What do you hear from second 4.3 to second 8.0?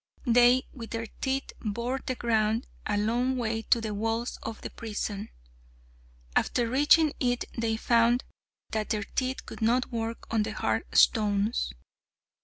of the prison. After reaching it they